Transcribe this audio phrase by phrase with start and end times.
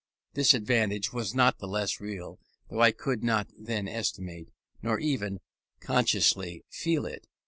[0.33, 2.39] This advantage was not the less real
[2.71, 4.49] though I could not then estimate,
[4.81, 5.39] nor even
[5.79, 7.27] consciously feel it.